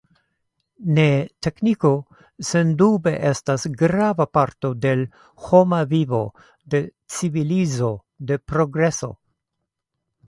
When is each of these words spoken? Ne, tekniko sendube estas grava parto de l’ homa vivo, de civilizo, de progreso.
Ne, 0.99 1.03
tekniko 1.47 1.91
sendube 2.47 3.13
estas 3.33 3.67
grava 3.83 4.27
parto 4.39 4.71
de 4.87 4.95
l’ 5.03 5.29
homa 5.45 5.83
vivo, 5.95 6.23
de 6.75 6.83
civilizo, 7.19 7.95
de 8.33 8.43
progreso. 8.55 9.13